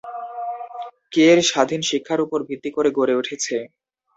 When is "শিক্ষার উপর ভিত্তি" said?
1.89-2.69